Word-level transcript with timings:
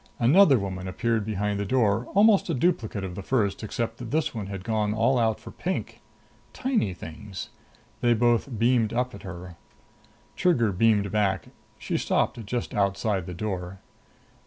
Another 0.17 0.57
woman 0.57 0.87
appeared 0.87 1.23
behind 1.27 1.59
the 1.59 1.63
door, 1.63 2.05
almost 2.15 2.49
a 2.49 2.55
duplicate 2.55 3.03
of 3.03 3.13
the 3.13 3.21
first, 3.21 3.61
except 3.63 3.97
that 3.97 4.09
this 4.09 4.33
one 4.33 4.47
had 4.47 4.63
gone 4.63 4.95
all 4.95 5.19
out 5.19 5.39
for 5.39 5.51
pink. 5.51 6.01
Tiny 6.53 6.91
things. 6.91 7.49
They 7.99 8.15
both 8.15 8.57
beamed 8.57 8.93
up 8.93 9.13
at 9.13 9.21
her. 9.21 9.57
Trigger 10.35 10.71
beamed 10.71 11.11
back. 11.11 11.49
She 11.77 11.97
stopped 11.99 12.43
just 12.47 12.73
outside 12.73 13.27
the 13.27 13.35
door. 13.35 13.77